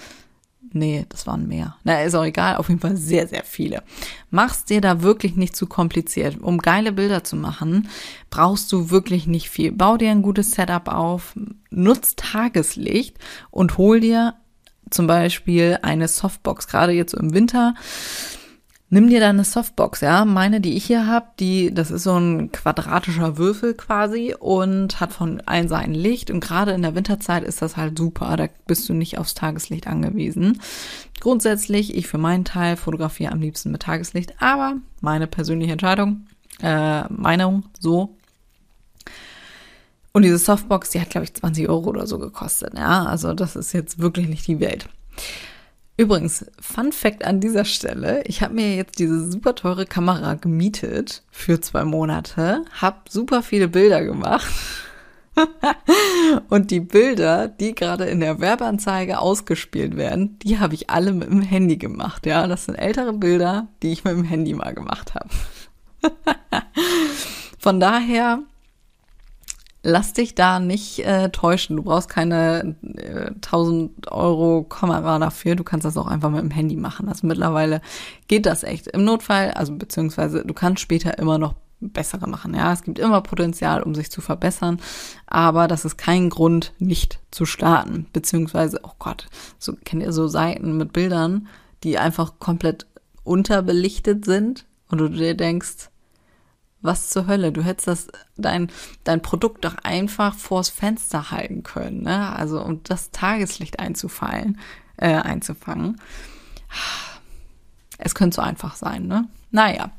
Nee, 0.73 1.07
das 1.09 1.27
waren 1.27 1.49
mehr. 1.49 1.77
Na, 1.85 2.03
ist 2.03 2.15
auch 2.15 2.25
egal, 2.25 2.57
auf 2.57 2.69
jeden 2.69 2.81
Fall 2.81 2.97
sehr, 2.97 3.27
sehr 3.27 3.45
viele. 3.45 3.83
Mach's 4.31 4.65
dir 4.65 4.81
da 4.81 5.03
wirklich 5.03 5.37
nicht 5.37 5.57
zu 5.57 5.67
kompliziert. 5.67 6.41
Um 6.41 6.59
geile 6.59 6.93
Bilder 6.93 7.25
zu 7.25 7.37
machen, 7.37 7.89
brauchst 8.31 8.71
du 8.73 8.91
wirklich 8.91 9.27
nicht 9.27 9.51
viel. 9.51 9.73
Bau 9.73 9.97
dir 9.97 10.11
ein 10.11 10.23
gutes 10.23 10.53
Setup 10.53 10.89
auf, 10.89 11.35
nutz 11.71 12.17
Tageslicht 12.17 13.17
und 13.51 13.79
hol 13.79 14.01
dir 14.01 14.35
zum 14.91 15.07
Beispiel 15.07 15.79
eine 15.83 16.09
Softbox, 16.09 16.67
gerade 16.69 16.93
jetzt 16.93 17.15
im 17.15 17.35
Winter. 17.35 17.75
Nimm 18.91 19.11
dir 19.11 19.21
da 19.21 19.29
eine 19.29 19.45
Softbox, 19.45 20.01
ja. 20.01 20.25
Meine, 20.25 20.63
die 20.63 20.75
ich 20.75 20.87
hier 20.87 21.07
habe, 21.07 21.27
die, 21.39 21.75
das 21.75 21.91
ist 21.91 22.05
so 22.05 22.17
ein 22.17 22.53
quadratischer 22.53 23.37
Würfel 23.37 23.75
quasi 23.75 24.35
und 24.39 24.99
hat 24.99 25.13
von 25.13 25.43
allen 25.43 25.69
Seiten 25.69 25.93
Licht. 25.93 26.31
Und 26.31 26.41
gerade 26.41 26.73
in 26.73 26.81
der 26.81 26.95
Winterzeit 26.95 27.45
ist 27.45 27.61
das 27.61 27.77
halt 27.77 27.99
super. 27.99 28.35
Da 28.39 28.49
bist 28.67 28.89
du 28.89 28.95
nicht 28.95 29.19
aufs 29.19 29.35
Tageslicht 29.35 29.87
angewiesen. 29.87 30.61
Grundsätzlich, 31.21 31.95
ich 31.95 32.07
für 32.07 32.17
meinen 32.17 32.47
Teil 32.47 32.77
fotografiere 32.77 33.33
am 33.33 33.43
liebsten 33.43 33.73
mit 33.73 33.83
Tageslicht, 33.83 34.41
aber 34.41 34.77
meine 35.03 35.27
persönliche 35.27 35.73
Entscheidung, 35.73 36.27
äh, 36.63 37.03
Meinung, 37.13 37.65
so. 37.79 38.17
Und 40.13 40.23
diese 40.23 40.39
Softbox, 40.39 40.91
die 40.91 41.01
hat, 41.01 41.11
glaube 41.11 41.27
ich, 41.27 41.35
20 41.35 41.69
Euro 41.69 41.91
oder 41.91 42.07
so 42.07 42.19
gekostet. 42.19 42.73
Ja, 42.75 43.05
also 43.05 43.35
das 43.35 43.55
ist 43.55 43.75
jetzt 43.75 43.99
wirklich 43.99 44.29
nicht 44.29 44.47
die 44.47 44.61
Welt. 44.61 44.89
Übrigens, 45.99 46.47
Fun 46.61 46.93
Fact 46.93 47.25
an 47.25 47.41
dieser 47.41 47.65
Stelle, 47.65 48.23
ich 48.25 48.41
habe 48.41 48.55
mir 48.55 48.77
jetzt 48.77 49.01
diese 49.01 49.29
super 49.33 49.57
teure 49.57 49.85
Kamera 49.85 50.35
gemietet 50.35 51.25
für 51.33 51.61
zwei 51.61 51.85
Monate, 51.85 52.65
habe 52.71 52.99
super 53.09 53.43
viele 53.43 53.67
Bilder 53.67 54.05
gemacht. 54.05 54.47
Und 56.49 56.71
die 56.71 56.79
Bilder, 56.79 57.49
die 57.49 57.75
gerade 57.75 58.05
in 58.05 58.21
der 58.21 58.39
Werbeanzeige 58.39 59.19
ausgespielt 59.19 59.97
werden, 59.97 60.39
die 60.39 60.61
habe 60.61 60.75
ich 60.75 60.89
alle 60.89 61.13
mit 61.13 61.31
dem 61.31 61.43
Handy 61.43 61.79
gemacht. 61.79 62.27
Ja, 62.27 62.47
das 62.47 62.67
sind 62.67 62.77
ältere 62.77 63.13
Bilder, 63.13 63.67
die 63.83 63.91
ich 63.91 64.05
mit 64.05 64.13
dem 64.13 64.25
Handy 64.25 64.55
mal 64.55 64.75
gemacht 64.75 65.15
habe. 65.17 65.31
Von 67.59 67.81
daher 67.81 68.45
lass 69.83 70.13
dich 70.13 70.35
da 70.35 70.61
nicht 70.61 71.01
äh, 71.01 71.31
täuschen. 71.31 71.77
Du 71.77 71.83
brauchst 71.83 72.09
keine 72.09 72.77
äh, 72.83 73.31
1000 73.37 74.11
Euro 74.11 74.65
Kamera 74.65 75.19
dafür. 75.19 75.55
Du 75.55 75.65
kannst 75.65 75.85
das 75.85 75.97
auch 75.97 76.07
einfach 76.07 76.31
mit 76.31 76.41
dem 76.41 76.51
Handy 76.51 76.77
machen. 76.77 77.09
Also 77.09 77.27
mittlerweile 77.27 77.81
geht 78.27 78.47
das 78.47 78.65
echt. 78.65 78.89
Im 78.89 79.05
Notfall, 79.05 79.53
also 79.53 79.75
beziehungsweise 79.75 80.45
du 80.45 80.55
kannst 80.55 80.83
später 80.83 81.19
immer 81.19 81.39
noch 81.39 81.55
bessere 81.81 82.29
machen. 82.29 82.55
Ja, 82.55 82.73
es 82.73 82.83
gibt 82.83 82.99
immer 82.99 83.21
Potenzial, 83.21 83.83
um 83.83 83.95
sich 83.95 84.11
zu 84.11 84.21
verbessern, 84.21 84.81
aber 85.27 85.69
das 85.69 85.85
ist 85.85 85.97
kein 85.97 86.29
Grund, 86.29 86.73
nicht 86.79 87.21
zu 87.31 87.47
starten. 87.47 88.07
Beziehungsweise, 88.13 88.81
oh 88.83 88.95
Gott, 88.99 89.27
so 89.59 89.75
kennt 89.85 90.03
ihr 90.03 90.13
so 90.13 90.27
Seiten 90.27 90.77
mit 90.77 90.93
Bildern, 90.93 91.47
die 91.85 91.99
einfach 91.99 92.41
komplett 92.41 92.87
unterbelichtet 93.23 94.25
sind 94.25 94.67
und 94.89 94.99
du 94.99 95.09
dir 95.09 95.35
denkst, 95.35 95.91
was 96.81 97.11
zur 97.11 97.27
Hölle? 97.27 97.53
Du 97.53 97.63
hättest 97.63 97.89
das, 97.89 98.09
dein, 98.37 98.71
dein 99.05 99.23
Produkt 99.23 99.65
doch 99.65 99.77
einfach 99.83 100.35
vors 100.35 100.69
Fenster 100.69 101.31
halten 101.31 101.63
können, 101.63 102.03
ne? 102.03 102.35
Also, 102.35 102.63
um 102.63 102.83
das 102.85 103.11
Tageslicht 103.11 103.81
einzufallen, 103.81 104.59
äh, 104.97 105.15
einzufangen. 105.15 106.01
Es 107.99 108.15
könnte 108.15 108.37
so 108.37 108.43
einfach 108.43 108.77
sein, 108.77 109.07
ne? 109.07 109.29
Naja. 109.51 109.91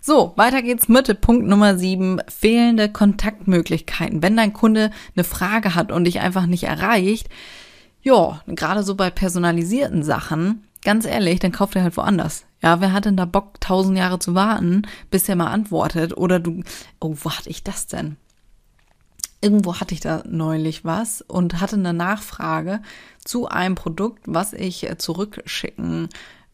So, 0.00 0.34
weiter 0.36 0.62
geht's 0.62 0.88
mit 0.88 1.20
Punkt 1.20 1.46
Nummer 1.46 1.76
sieben. 1.78 2.20
Fehlende 2.28 2.90
Kontaktmöglichkeiten. 2.90 4.22
Wenn 4.22 4.36
dein 4.36 4.52
Kunde 4.52 4.90
eine 5.16 5.24
Frage 5.24 5.74
hat 5.74 5.90
und 5.90 6.04
dich 6.04 6.20
einfach 6.20 6.46
nicht 6.46 6.64
erreicht, 6.64 7.28
ja, 8.02 8.40
gerade 8.46 8.82
so 8.82 8.94
bei 8.94 9.10
personalisierten 9.10 10.02
Sachen, 10.02 10.64
ganz 10.84 11.04
ehrlich, 11.06 11.38
dann 11.38 11.52
kauft 11.52 11.76
er 11.76 11.82
halt 11.82 11.96
woanders. 11.96 12.44
Ja, 12.62 12.80
wer 12.80 12.92
hat 12.92 13.06
denn 13.06 13.16
da 13.16 13.24
Bock, 13.24 13.60
tausend 13.60 13.96
Jahre 13.96 14.18
zu 14.18 14.34
warten, 14.34 14.82
bis 15.10 15.28
er 15.28 15.36
mal 15.36 15.50
antwortet? 15.50 16.16
Oder 16.16 16.40
du, 16.40 16.62
oh, 17.00 17.16
wo 17.22 17.30
hatte 17.30 17.48
ich 17.48 17.64
das 17.64 17.86
denn? 17.86 18.16
Irgendwo 19.40 19.80
hatte 19.80 19.94
ich 19.94 20.00
da 20.00 20.22
neulich 20.28 20.84
was 20.84 21.22
und 21.22 21.60
hatte 21.60 21.76
eine 21.76 21.94
Nachfrage 21.94 22.82
zu 23.24 23.48
einem 23.48 23.74
Produkt, 23.74 24.24
was 24.26 24.52
ich 24.52 24.86
zurückschicken 24.98 26.10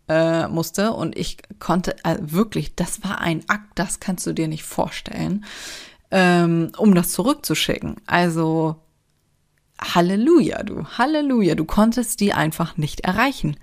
äh, 0.08 0.46
musste. 0.46 0.92
Und 0.92 1.18
ich 1.18 1.38
konnte, 1.58 1.96
äh, 2.04 2.18
wirklich, 2.20 2.76
das 2.76 3.02
war 3.02 3.20
ein 3.20 3.42
Akt, 3.48 3.70
das 3.75 3.98
kannst 3.98 4.25
du 4.26 4.32
dir 4.32 4.46
nicht 4.46 4.62
vorstellen, 4.62 5.44
ähm, 6.12 6.70
um 6.78 6.94
das 6.94 7.10
zurückzuschicken. 7.10 7.96
Also, 8.06 8.76
Halleluja, 9.80 10.62
du, 10.62 10.84
Halleluja, 10.84 11.56
du 11.56 11.64
konntest 11.64 12.20
die 12.20 12.32
einfach 12.32 12.76
nicht 12.76 13.00
erreichen 13.00 13.56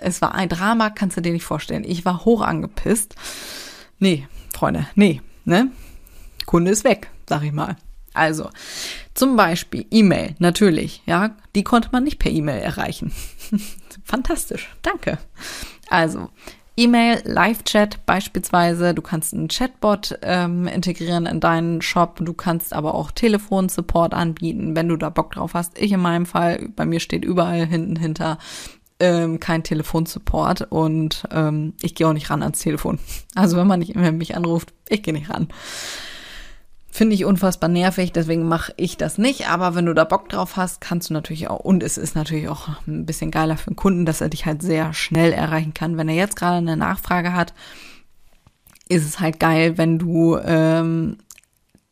es 0.00 0.20
war 0.22 0.34
ein 0.34 0.48
Drama, 0.48 0.90
kannst 0.90 1.16
du 1.16 1.20
dir 1.20 1.32
nicht 1.32 1.44
vorstellen. 1.44 1.84
Ich 1.84 2.04
war 2.04 2.24
hoch 2.24 2.42
angepisst. 2.42 3.14
Nee, 3.98 4.26
Freunde, 4.54 4.86
nee, 4.94 5.20
ne? 5.44 5.70
Kunde 6.46 6.70
ist 6.70 6.84
weg, 6.84 7.10
sag 7.28 7.42
ich 7.42 7.52
mal. 7.52 7.76
Also, 8.14 8.50
zum 9.14 9.36
Beispiel 9.36 9.86
E-Mail, 9.90 10.34
natürlich, 10.38 11.02
ja, 11.06 11.36
die 11.54 11.62
konnte 11.62 11.90
man 11.92 12.04
nicht 12.04 12.18
per 12.18 12.32
E-Mail 12.32 12.60
erreichen. 12.60 13.12
Fantastisch, 14.04 14.68
danke. 14.82 15.18
Also, 15.90 16.30
E-Mail, 16.78 17.22
Live-Chat 17.24 18.06
beispielsweise. 18.06 18.94
Du 18.94 19.02
kannst 19.02 19.34
einen 19.34 19.48
Chatbot 19.48 20.16
ähm, 20.22 20.68
integrieren 20.68 21.26
in 21.26 21.40
deinen 21.40 21.82
Shop. 21.82 22.20
Du 22.20 22.32
kannst 22.34 22.72
aber 22.72 22.94
auch 22.94 23.10
Telefonsupport 23.10 24.14
anbieten, 24.14 24.76
wenn 24.76 24.88
du 24.88 24.96
da 24.96 25.10
Bock 25.10 25.32
drauf 25.32 25.54
hast. 25.54 25.76
Ich 25.76 25.90
in 25.90 25.98
meinem 25.98 26.24
Fall, 26.24 26.68
bei 26.76 26.86
mir 26.86 27.00
steht 27.00 27.24
überall 27.24 27.66
hinten 27.66 27.96
hinter 27.96 28.38
ähm, 29.00 29.38
kein 29.40 29.62
Telefonsupport 29.62 30.62
und 30.70 31.24
ähm, 31.30 31.74
ich 31.80 31.94
gehe 31.94 32.06
auch 32.08 32.12
nicht 32.12 32.30
ran 32.30 32.42
ans 32.42 32.60
Telefon. 32.60 32.98
Also 33.34 33.56
wenn 33.56 33.68
man 33.68 33.78
nicht 33.78 33.94
immer 33.94 34.10
mich 34.10 34.36
anruft, 34.36 34.72
ich 34.88 35.02
gehe 35.02 35.14
nicht 35.14 35.30
ran. 35.30 35.46
Finde 36.90 37.14
ich 37.14 37.24
unfassbar 37.24 37.68
nervig, 37.68 38.10
deswegen 38.10 38.48
mache 38.48 38.72
ich 38.76 38.96
das 38.96 39.16
nicht. 39.16 39.48
Aber 39.48 39.76
wenn 39.76 39.86
du 39.86 39.94
da 39.94 40.02
Bock 40.02 40.28
drauf 40.28 40.56
hast, 40.56 40.80
kannst 40.80 41.10
du 41.10 41.14
natürlich 41.14 41.48
auch, 41.48 41.60
und 41.60 41.84
es 41.84 41.98
ist 41.98 42.16
natürlich 42.16 42.48
auch 42.48 42.68
ein 42.88 43.06
bisschen 43.06 43.30
geiler 43.30 43.56
für 43.56 43.70
den 43.70 43.76
Kunden, 43.76 44.06
dass 44.06 44.20
er 44.20 44.28
dich 44.28 44.46
halt 44.46 44.62
sehr 44.62 44.92
schnell 44.92 45.32
erreichen 45.32 45.72
kann. 45.72 45.96
Wenn 45.96 46.08
er 46.08 46.16
jetzt 46.16 46.34
gerade 46.34 46.56
eine 46.56 46.76
Nachfrage 46.76 47.32
hat, 47.32 47.54
ist 48.88 49.06
es 49.06 49.20
halt 49.20 49.38
geil, 49.38 49.78
wenn 49.78 50.00
du 50.00 50.36
ähm, 50.38 51.18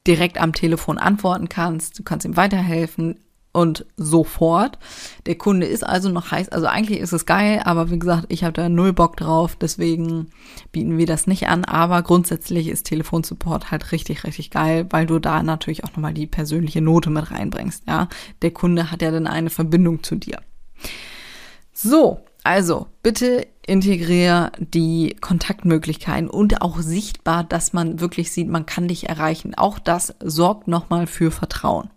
direkt 0.07 0.41
am 0.41 0.53
Telefon 0.53 0.99
antworten 0.99 1.49
kannst. 1.49 1.99
Du 1.99 2.03
kannst 2.03 2.27
ihm 2.27 2.37
weiterhelfen 2.37 3.21
und 3.57 3.87
sofort. 3.97 4.79
Der 5.25 5.37
Kunde 5.37 5.67
ist 5.67 5.85
also 5.85 6.11
noch 6.11 6.31
heiß. 6.31 6.51
Also 6.51 6.67
eigentlich 6.67 7.01
ist 7.01 7.15
es 7.15 7.25
geil, 7.25 7.63
aber 7.65 7.91
wie 7.91 7.99
gesagt, 7.99 8.27
ich 8.29 8.45
habe 8.45 8.53
da 8.53 8.69
null 8.69 8.93
Bock 8.93 9.17
drauf, 9.17 9.57
deswegen 9.57 10.29
bieten 10.73 10.99
wir 10.99 11.07
das 11.07 11.27
nicht 11.27 11.49
an. 11.49 11.65
Aber 11.65 12.03
grundsätzlich 12.03 12.69
ist 12.69 12.85
Telefonsupport 12.85 13.71
halt 13.71 13.93
richtig, 13.93 14.25
richtig 14.25 14.51
geil, 14.51 14.87
weil 14.91 15.07
du 15.07 15.19
da 15.19 15.43
natürlich 15.43 15.85
auch 15.85 15.91
nochmal 15.91 16.13
die 16.13 16.27
persönliche 16.27 16.83
Note 16.83 17.09
mit 17.09 17.31
reinbringst. 17.31 17.85
Ja, 17.89 18.09
der 18.43 18.51
Kunde 18.51 18.91
hat 18.91 19.01
ja 19.01 19.11
dann 19.11 19.27
eine 19.27 19.49
Verbindung 19.49 20.03
zu 20.03 20.17
dir. 20.17 20.41
So, 21.73 22.21
also 22.45 22.89
bitte 23.03 23.47
integriere 23.67 24.53
die 24.59 25.17
Kontaktmöglichkeiten 25.21 26.29
und 26.29 26.61
auch 26.61 26.81
sichtbar, 26.81 27.43
dass 27.43 27.73
man 27.73 28.01
wirklich 28.01 28.33
sieht, 28.33 28.49
man 28.49 28.67
kann 28.67 28.87
dich 28.87 29.09
erreichen. 29.09 29.55
Auch 29.55 29.79
das 29.79 30.15
sorgt 30.23 30.69
nochmal 30.69 31.07
für 31.07 31.31
Vertrauen. 31.31 31.91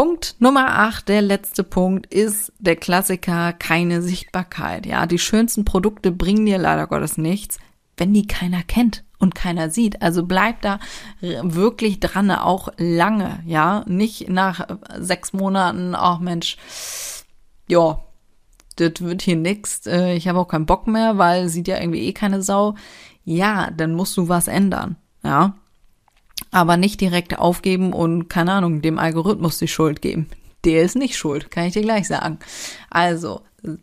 Punkt 0.00 0.36
Nummer 0.38 0.78
8, 0.78 1.10
der 1.10 1.20
letzte 1.20 1.62
Punkt, 1.62 2.06
ist 2.06 2.54
der 2.58 2.76
Klassiker 2.76 3.52
keine 3.52 4.00
Sichtbarkeit. 4.00 4.86
Ja, 4.86 5.04
die 5.04 5.18
schönsten 5.18 5.66
Produkte 5.66 6.10
bringen 6.10 6.46
dir 6.46 6.56
leider 6.56 6.86
Gottes 6.86 7.18
nichts, 7.18 7.58
wenn 7.98 8.14
die 8.14 8.26
keiner 8.26 8.62
kennt 8.62 9.04
und 9.18 9.34
keiner 9.34 9.68
sieht. 9.68 10.00
Also 10.00 10.24
bleib 10.24 10.62
da 10.62 10.80
wirklich 11.20 12.00
dran, 12.00 12.30
auch 12.30 12.70
lange, 12.78 13.40
ja, 13.44 13.84
nicht 13.86 14.30
nach 14.30 14.66
sechs 14.98 15.34
Monaten, 15.34 15.94
ach 15.94 16.18
Mensch, 16.18 16.56
ja, 17.68 18.00
das 18.76 19.02
wird 19.02 19.20
hier 19.20 19.36
nix, 19.36 19.86
äh, 19.86 20.14
ich 20.14 20.28
habe 20.28 20.38
auch 20.38 20.48
keinen 20.48 20.64
Bock 20.64 20.86
mehr, 20.86 21.18
weil 21.18 21.50
sieht 21.50 21.68
ja 21.68 21.78
irgendwie 21.78 22.06
eh 22.06 22.14
keine 22.14 22.40
Sau. 22.40 22.74
Ja, 23.24 23.70
dann 23.70 23.92
musst 23.92 24.16
du 24.16 24.30
was 24.30 24.48
ändern, 24.48 24.96
ja 25.22 25.59
aber 26.50 26.76
nicht 26.76 27.00
direkt 27.00 27.38
aufgeben 27.38 27.92
und 27.92 28.28
keine 28.28 28.52
Ahnung, 28.52 28.82
dem 28.82 28.98
Algorithmus 28.98 29.58
die 29.58 29.68
Schuld 29.68 30.02
geben. 30.02 30.28
der 30.64 30.82
ist 30.82 30.96
nicht 30.96 31.16
schuld, 31.16 31.50
kann 31.50 31.64
ich 31.64 31.72
dir 31.72 31.82
gleich 31.82 32.06
sagen. 32.06 32.38
Also, 32.90 33.40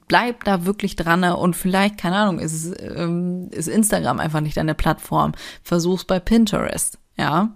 bleib 0.08 0.44
da 0.44 0.66
wirklich 0.66 0.96
dran 0.96 1.24
und 1.24 1.56
vielleicht, 1.56 1.98
keine 1.98 2.18
Ahnung, 2.18 2.40
ist, 2.40 2.74
ähm, 2.82 3.50
ist 3.52 3.68
Instagram 3.68 4.20
einfach 4.20 4.42
nicht 4.42 4.58
deine 4.58 4.76
Plattform. 4.76 5.34
Versuch's 5.64 6.06
bei 6.06 6.20
Pinterest, 6.20 7.00
ja. 7.18 7.56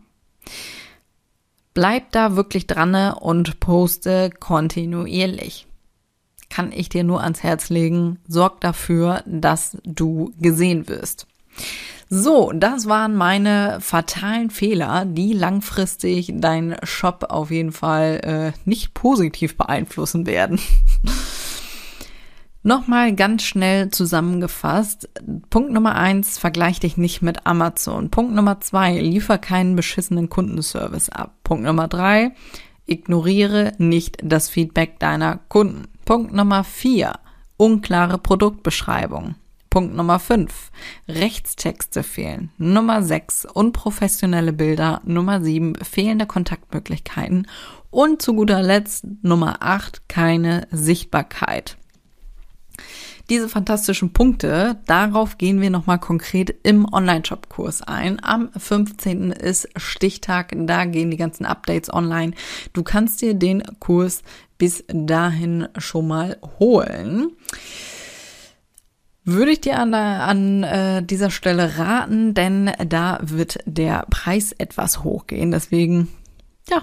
Bleib 1.73 2.11
da 2.11 2.35
wirklich 2.35 2.67
dran 2.67 3.13
und 3.13 3.59
poste 3.59 4.29
kontinuierlich. 4.29 5.67
Kann 6.49 6.73
ich 6.73 6.89
dir 6.89 7.05
nur 7.05 7.23
ans 7.23 7.43
Herz 7.43 7.69
legen. 7.69 8.19
Sorg 8.27 8.59
dafür, 8.59 9.23
dass 9.25 9.77
du 9.85 10.33
gesehen 10.37 10.89
wirst. 10.89 11.27
So, 12.13 12.51
das 12.53 12.87
waren 12.87 13.15
meine 13.15 13.77
fatalen 13.79 14.49
Fehler, 14.49 15.05
die 15.05 15.31
langfristig 15.31 16.33
deinen 16.35 16.75
Shop 16.83 17.27
auf 17.29 17.51
jeden 17.51 17.71
Fall 17.71 18.53
äh, 18.55 18.59
nicht 18.65 18.93
positiv 18.93 19.55
beeinflussen 19.55 20.25
werden. 20.25 20.59
Nochmal 22.63 23.15
ganz 23.15 23.43
schnell 23.43 23.89
zusammengefasst. 23.91 25.09
Punkt 25.49 25.71
Nummer 25.71 25.95
eins, 25.95 26.37
vergleich 26.37 26.79
dich 26.79 26.97
nicht 26.97 27.21
mit 27.21 27.47
Amazon. 27.47 28.11
Punkt 28.11 28.35
Nummer 28.35 28.59
zwei, 28.59 28.99
liefer 28.99 29.37
keinen 29.37 29.75
beschissenen 29.75 30.29
Kundenservice 30.29 31.09
ab. 31.09 31.33
Punkt 31.43 31.63
Nummer 31.63 31.87
drei, 31.87 32.33
ignoriere 32.85 33.71
nicht 33.77 34.17
das 34.21 34.49
Feedback 34.49 34.99
deiner 34.99 35.39
Kunden. 35.47 35.87
Punkt 36.05 36.33
Nummer 36.33 36.63
vier, 36.63 37.13
unklare 37.57 38.17
Produktbeschreibung. 38.17 39.35
Punkt 39.71 39.95
Nummer 39.95 40.19
fünf, 40.19 40.69
Rechtstexte 41.07 42.03
fehlen. 42.03 42.51
Nummer 42.59 43.01
sechs, 43.01 43.45
unprofessionelle 43.45 44.53
Bilder. 44.53 45.01
Nummer 45.03 45.41
sieben, 45.41 45.73
fehlende 45.75 46.27
Kontaktmöglichkeiten. 46.27 47.47
Und 47.89 48.21
zu 48.21 48.35
guter 48.35 48.61
Letzt 48.61 49.07
Nummer 49.23 49.63
acht, 49.63 50.07
keine 50.07 50.67
Sichtbarkeit 50.69 51.77
diese 53.31 53.47
fantastischen 53.47 54.11
Punkte, 54.11 54.81
darauf 54.87 55.37
gehen 55.37 55.61
wir 55.61 55.69
nochmal 55.69 55.99
konkret 55.99 56.53
im 56.63 56.85
Online-Shop-Kurs 56.91 57.81
ein. 57.81 58.21
Am 58.21 58.49
15. 58.51 59.31
ist 59.31 59.69
Stichtag, 59.77 60.53
da 60.53 60.83
gehen 60.83 61.11
die 61.11 61.17
ganzen 61.17 61.45
Updates 61.45 61.93
online. 61.93 62.33
Du 62.73 62.83
kannst 62.83 63.21
dir 63.21 63.33
den 63.33 63.63
Kurs 63.79 64.23
bis 64.57 64.83
dahin 64.89 65.69
schon 65.77 66.09
mal 66.09 66.39
holen. 66.59 67.31
Würde 69.23 69.51
ich 69.51 69.61
dir 69.61 69.77
an, 69.77 69.93
an 69.93 70.63
äh, 70.63 71.03
dieser 71.03 71.29
Stelle 71.29 71.77
raten, 71.77 72.33
denn 72.33 72.71
da 72.87 73.19
wird 73.21 73.59
der 73.65 74.05
Preis 74.09 74.51
etwas 74.51 75.03
hochgehen. 75.03 75.51
Deswegen, 75.51 76.07
ja, 76.69 76.81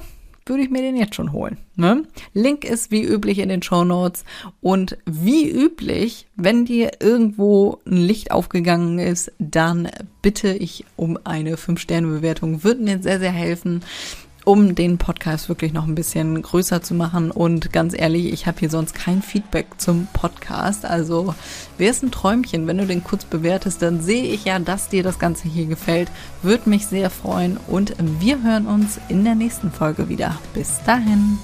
würde 0.49 0.63
ich 0.63 0.71
mir 0.71 0.83
den 0.83 0.97
jetzt 0.97 1.15
schon 1.15 1.33
holen. 1.33 1.59
Ne? 1.77 2.05
Link 2.33 2.65
ist 2.65 2.91
wie 2.91 3.03
üblich 3.03 3.39
in 3.39 3.49
den 3.49 3.63
Show 3.63 3.85
Notes 3.85 4.25
und 4.61 4.99
wie 5.05 5.51
üblich, 5.51 6.27
wenn 6.37 6.65
dir 6.65 7.01
irgendwo 7.01 7.81
ein 7.87 7.97
Licht 7.97 8.31
aufgegangen 8.31 8.99
ist, 8.99 9.33
dann 9.39 9.89
bitte 10.23 10.53
ich 10.53 10.85
um 10.97 11.19
eine 11.25 11.57
5-Sterne-Bewertung. 11.57 12.65
Würde 12.65 12.83
mir 12.83 13.03
sehr, 13.03 13.19
sehr 13.19 13.33
helfen 13.33 13.83
um 14.49 14.75
den 14.75 14.97
Podcast 14.97 15.51
wirklich 15.51 15.75
noch 15.75 15.87
ein 15.87 15.95
bisschen 15.95 16.41
größer 16.41 16.81
zu 16.81 16.95
machen. 16.95 17.31
Und 17.31 17.71
ganz 17.71 17.93
ehrlich, 17.95 18.33
ich 18.33 18.47
habe 18.47 18.59
hier 18.59 18.71
sonst 18.71 18.95
kein 18.95 19.21
Feedback 19.21 19.67
zum 19.77 20.09
Podcast. 20.15 20.87
Also 20.87 21.35
wäre 21.77 21.91
es 21.91 22.03
ein 22.03 22.11
Träumchen, 22.11 22.67
wenn 22.67 22.79
du 22.79 22.87
den 22.87 23.05
kurz 23.05 23.27
bewertest, 23.27 23.83
dann 23.83 24.01
sehe 24.01 24.25
ich 24.25 24.47
ja, 24.47 24.59
dass 24.59 24.89
dir 24.89 25.03
das 25.03 25.19
Ganze 25.19 25.49
hier 25.49 25.67
gefällt. 25.67 26.11
Würde 26.41 26.71
mich 26.71 26.87
sehr 26.87 27.11
freuen 27.11 27.59
und 27.67 27.95
wir 28.21 28.43
hören 28.43 28.67
uns 28.67 28.99
in 29.11 29.23
der 29.23 29.35
nächsten 29.35 29.71
Folge 29.71 30.09
wieder. 30.09 30.39
Bis 30.55 30.83
dahin. 30.87 31.39